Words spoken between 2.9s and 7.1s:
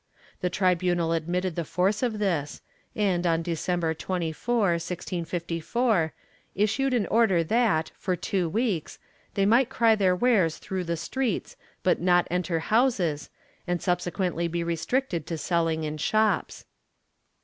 and, on December 24, 1654, issued an